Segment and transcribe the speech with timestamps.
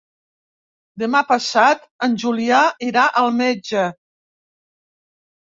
[1.03, 3.87] Demà passat en Julià irà al metge.